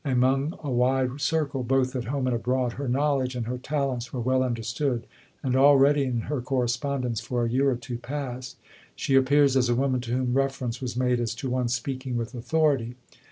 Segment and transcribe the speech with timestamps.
[0.03, 4.19] Among a wide circle, both at home and abroad, her knowledge and her talents were
[4.19, 5.05] well understood;
[5.43, 8.57] and already, in her correspondence for a year or two past,
[8.95, 12.33] she appears as a woman to whom reference was made as to one speaking with
[12.33, 12.95] authority.